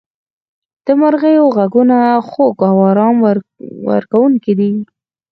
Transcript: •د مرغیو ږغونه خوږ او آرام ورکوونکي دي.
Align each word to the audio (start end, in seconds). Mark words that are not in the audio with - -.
•د 0.85 0.87
مرغیو 1.01 1.45
ږغونه 1.55 1.97
خوږ 2.27 2.57
او 2.69 2.75
آرام 2.89 3.15
ورکوونکي 3.89 4.53
دي. 4.59 4.71